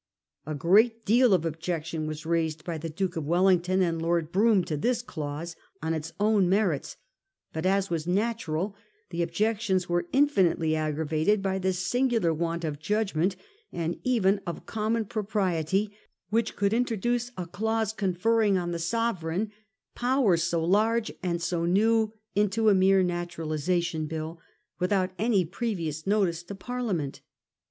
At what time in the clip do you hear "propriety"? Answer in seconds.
15.05-15.95